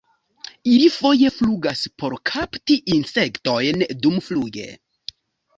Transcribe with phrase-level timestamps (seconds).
[0.69, 4.67] Ili foje flugas por kapti insektojn dumfluge.